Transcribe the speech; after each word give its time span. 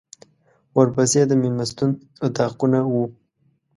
ورپسې 0.77 1.21
د 1.29 1.31
مېلمستون 1.41 1.89
اطاقونه 2.27 2.79
وو. 2.93 3.03